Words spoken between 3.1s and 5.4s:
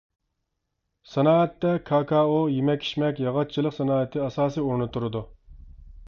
ياغاچچىلىق سانائىتى ئاساسىي ئورۇندا تۇرىدۇ.